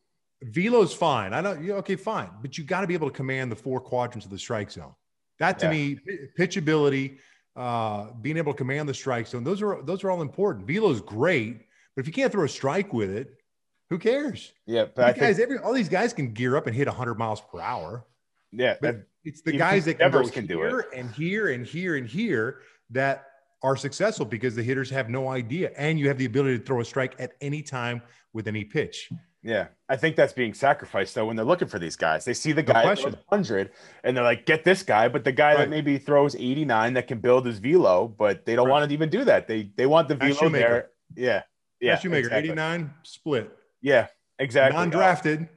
[0.43, 1.33] Velo's fine.
[1.33, 1.69] I don't.
[1.69, 2.29] Okay, fine.
[2.41, 4.93] But you got to be able to command the four quadrants of the strike zone.
[5.39, 5.71] That to yeah.
[5.71, 5.99] me,
[6.37, 7.17] pitchability,
[7.55, 9.43] uh, being able to command the strike zone.
[9.43, 10.67] Those are those are all important.
[10.67, 13.41] Velo's great, but if you can't throw a strike with it,
[13.89, 14.53] who cares?
[14.65, 17.59] Yeah, but guys, every all these guys can gear up and hit 100 miles per
[17.59, 18.05] hour.
[18.51, 21.95] Yeah, but it's the guys that can, can do it here and here and here
[21.95, 22.59] and here
[22.91, 23.25] that
[23.63, 25.71] are successful because the hitters have no idea.
[25.77, 28.01] And you have the ability to throw a strike at any time
[28.33, 29.09] with any pitch.
[29.43, 32.25] Yeah, I think that's being sacrificed though when they're looking for these guys.
[32.25, 33.71] They see the guy at 100
[34.03, 35.59] and they're like, get this guy, but the guy right.
[35.59, 38.71] that maybe throws 89 that can build his velo, but they don't right.
[38.73, 39.47] want to even do that.
[39.47, 40.89] They they want the velo there.
[41.15, 41.43] Yeah,
[41.79, 41.97] yeah.
[41.97, 42.49] Shoemaker, exactly.
[42.49, 43.57] 89 split.
[43.81, 44.77] Yeah, exactly.
[44.77, 45.47] Non-drafted,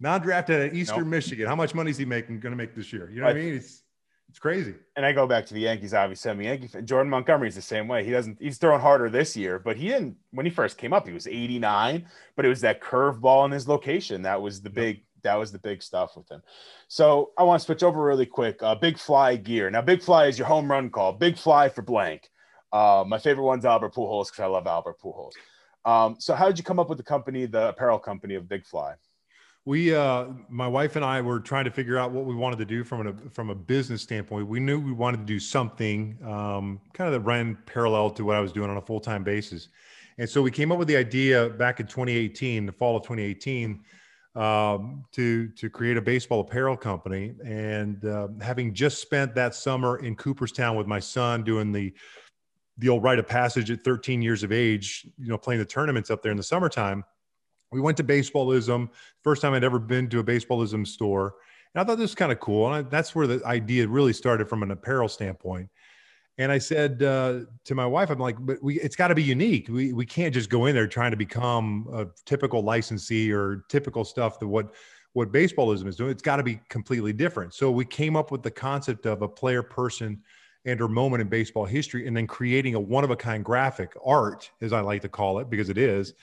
[0.00, 1.08] non-drafted at Eastern nope.
[1.08, 1.46] Michigan.
[1.46, 2.40] How much money is he making?
[2.40, 3.10] Going to make this year?
[3.10, 3.54] You know what I mean?
[3.54, 3.82] It's
[4.30, 4.76] it's crazy.
[4.94, 6.30] And I go back to the Yankees, obviously.
[6.30, 6.86] I'm a Yankee fan.
[6.86, 8.04] Jordan Montgomery's the same way.
[8.04, 11.06] He doesn't, he's throwing harder this year, but he didn't, when he first came up,
[11.06, 14.22] he was 89, but it was that curveball in his location.
[14.22, 16.42] That was the big, that was the big stuff with him.
[16.86, 18.62] So I want to switch over really quick.
[18.62, 19.68] Uh, big fly gear.
[19.68, 21.12] Now, big fly is your home run call.
[21.12, 22.30] Big fly for blank.
[22.72, 25.32] Uh, my favorite one's Albert Pujols because I love Albert Pujols.
[25.84, 28.64] Um, so how did you come up with the company, the apparel company of Big
[28.64, 28.94] Fly?
[29.70, 32.64] We uh, my wife and i were trying to figure out what we wanted to
[32.64, 34.48] do from a from a business standpoint.
[34.48, 38.34] We knew we wanted to do something um, kind of that ran parallel to what
[38.34, 39.68] i was doing on a full-time basis.
[40.18, 43.84] And so we came up with the idea back in 2018 the fall of 2018
[44.34, 47.34] um, to to create a baseball apparel company.
[47.44, 51.94] And uh, having just spent that summer in cooperstown with my son doing the
[52.78, 56.10] the old rite of passage at 13 years of age you know playing the tournaments
[56.10, 57.04] up there in the summertime
[57.72, 58.88] we went to baseballism
[59.22, 61.34] first time i'd ever been to a baseballism store.
[61.74, 64.12] And i thought this was kind of cool and I, that's where the idea really
[64.12, 65.68] started from an apparel standpoint.
[66.38, 69.22] And i said uh, to my wife i'm like but we, it's got to be
[69.22, 69.68] unique.
[69.68, 74.04] We, we can't just go in there trying to become a typical licensee or typical
[74.04, 74.74] stuff that what
[75.12, 76.10] what baseballism is doing.
[76.12, 77.52] It's got to be completely different.
[77.52, 80.22] So we came up with the concept of a player person
[80.64, 83.94] and or moment in baseball history and then creating a one of a kind graphic
[84.04, 86.14] art as i like to call it because it is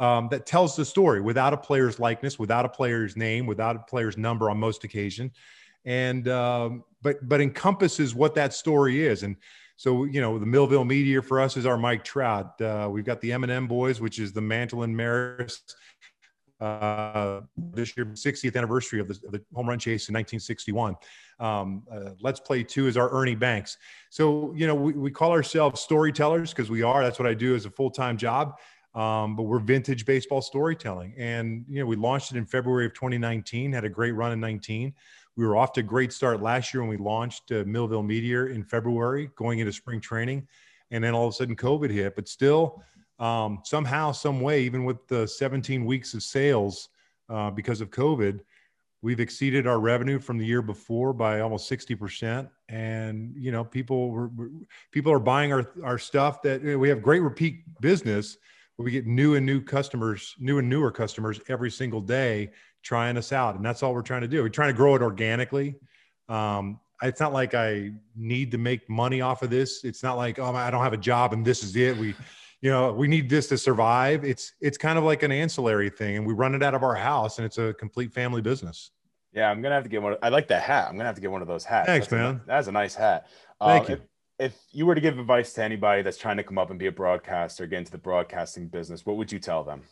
[0.00, 3.80] um, that tells the story without a player's likeness, without a player's name, without a
[3.80, 5.30] player's number on most occasion,
[5.84, 9.22] and um, but but encompasses what that story is.
[9.22, 9.36] And
[9.76, 12.60] so you know, the Millville Meteor for us is our Mike Trout.
[12.60, 15.62] Uh, we've got the M&M Boys, which is the Mantle and Maris.
[16.60, 20.94] Uh, this year, 60th anniversary of the, of the, home run chase in 1961.
[21.40, 23.76] Um, uh, Let's Play Two is our Ernie Banks.
[24.10, 27.02] So you know, we, we call ourselves storytellers because we are.
[27.02, 28.54] That's what I do as a full time job.
[28.94, 31.14] Um, but we're vintage baseball storytelling.
[31.18, 34.38] And, you know, we launched it in February of 2019, had a great run in
[34.38, 34.94] 19.
[35.36, 38.48] We were off to a great start last year when we launched uh, Millville Meteor
[38.48, 40.46] in February, going into spring training.
[40.92, 42.84] And then all of a sudden COVID hit, but still
[43.18, 46.90] um, somehow, some way, even with the 17 weeks of sales
[47.28, 48.40] uh, because of COVID,
[49.02, 54.10] we've exceeded our revenue from the year before by almost 60% and you know people
[54.10, 54.30] were,
[54.90, 58.38] people are buying our, our stuff that you know, we have great repeat business
[58.78, 62.50] we get new and new customers, new and newer customers every single day
[62.82, 63.56] trying us out.
[63.56, 64.42] And that's all we're trying to do.
[64.42, 65.76] We're trying to grow it organically.
[66.28, 69.84] Um, it's not like I need to make money off of this.
[69.84, 71.96] It's not like, oh, I don't have a job and this is it.
[71.96, 72.14] We,
[72.60, 74.24] you know, we need this to survive.
[74.24, 76.94] It's, it's kind of like an ancillary thing and we run it out of our
[76.94, 78.90] house and it's a complete family business.
[79.34, 80.16] Yeah, I'm gonna have to get one.
[80.22, 80.86] I like that hat.
[80.88, 81.88] I'm gonna have to get one of those hats.
[81.88, 82.36] Thanks, that's man.
[82.36, 83.26] A, that's a nice hat.
[83.60, 83.96] Thank um, you.
[83.96, 84.02] If,
[84.38, 86.86] if you were to give advice to anybody that's trying to come up and be
[86.86, 89.82] a broadcaster, get into the broadcasting business, what would you tell them?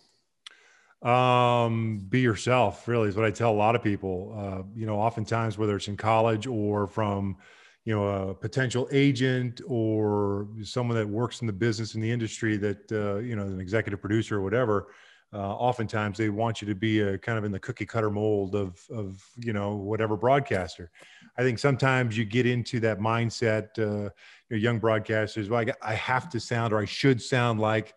[1.08, 4.34] Um, be yourself, really, is what I tell a lot of people.
[4.36, 7.36] Uh, you know, oftentimes, whether it's in college or from,
[7.84, 12.56] you know a potential agent or someone that works in the business in the industry
[12.56, 14.88] that uh, you know an executive producer or whatever
[15.34, 18.54] uh, oftentimes they want you to be a kind of in the cookie cutter mold
[18.54, 20.90] of of you know whatever broadcaster
[21.38, 24.10] i think sometimes you get into that mindset uh,
[24.48, 27.94] you know, young broadcasters well I, I have to sound or i should sound like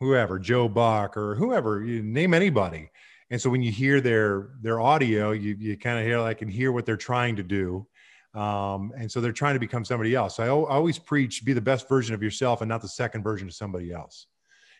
[0.00, 2.90] whoever joe buck or whoever you name anybody
[3.30, 6.50] and so when you hear their their audio you, you kind of hear like and
[6.50, 7.86] hear what they're trying to do
[8.34, 10.36] um, and so they're trying to become somebody else.
[10.36, 13.48] So I always preach be the best version of yourself and not the second version
[13.48, 14.26] of somebody else.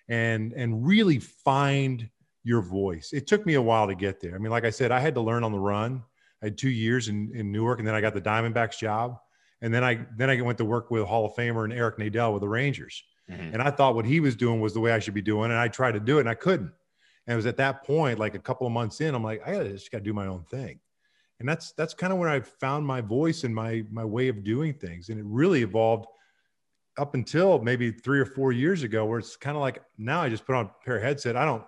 [0.08, 2.08] And and really find
[2.44, 3.10] your voice.
[3.12, 4.34] It took me a while to get there.
[4.34, 6.02] I mean, like I said, I had to learn on the run.
[6.42, 9.18] I had two years in, in Newark, and then I got the Diamondbacks job.
[9.60, 12.32] And then I then I went to work with Hall of Famer and Eric Nadel
[12.32, 13.02] with the Rangers.
[13.30, 13.54] Mm-hmm.
[13.54, 15.50] And I thought what he was doing was the way I should be doing.
[15.50, 16.72] And I tried to do it and I couldn't.
[17.26, 19.52] And it was at that point, like a couple of months in, I'm like, I
[19.52, 20.80] gotta, just got to do my own thing
[21.40, 24.42] and that's that's kind of where I found my voice and my my way of
[24.42, 26.06] doing things, and it really evolved
[26.98, 30.28] up until maybe three or four years ago, where it's kind of like now I
[30.28, 31.36] just put on a pair of headset.
[31.36, 31.64] I don't,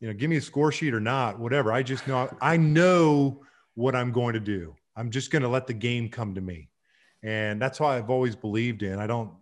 [0.00, 1.72] you know, give me a score sheet or not, whatever.
[1.72, 3.42] I just know I know
[3.74, 4.74] what I'm going to do.
[4.96, 6.68] I'm just going to let the game come to me,
[7.22, 8.98] and that's why I've always believed in.
[8.98, 9.32] I don't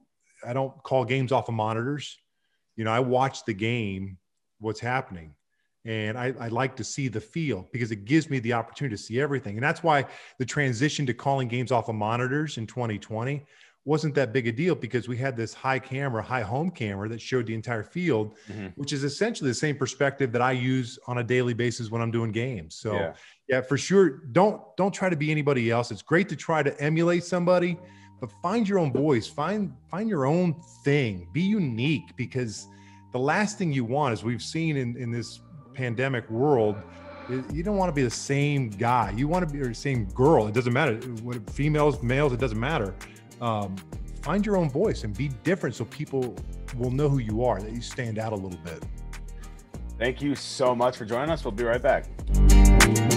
[0.44, 2.18] I don't call games off of monitors.
[2.76, 4.18] You know, I watch the game,
[4.58, 5.34] what's happening
[5.84, 9.02] and I, I, like to see the field because it gives me the opportunity to
[9.02, 9.56] see everything.
[9.56, 10.04] And that's why
[10.38, 13.44] the transition to calling games off of monitors in 2020
[13.84, 17.20] wasn't that big a deal because we had this high camera, high home camera that
[17.20, 18.66] showed the entire field, mm-hmm.
[18.76, 22.10] which is essentially the same perspective that I use on a daily basis when I'm
[22.10, 22.74] doing games.
[22.74, 23.12] So yeah.
[23.48, 25.90] yeah, for sure, don't don't try to be anybody else.
[25.90, 27.78] It's great to try to emulate somebody,
[28.20, 32.68] but find your own voice, find find your own thing, be unique because
[33.12, 35.40] the last thing you want, as we've seen in, in this
[35.74, 36.76] pandemic world,
[37.52, 39.12] you don't want to be the same guy.
[39.16, 40.46] You want to be the same girl.
[40.48, 40.96] It doesn't matter.
[41.22, 42.94] What females, males, it doesn't matter.
[43.40, 43.76] Um,
[44.22, 46.34] find your own voice and be different so people
[46.76, 48.84] will know who you are, that you stand out a little bit.
[49.98, 51.44] Thank you so much for joining us.
[51.44, 53.09] We'll be right back.